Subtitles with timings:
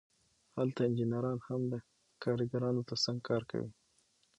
[0.57, 1.73] هلته انجینران هم د
[2.23, 3.69] کارګرانو ترڅنګ کار کوي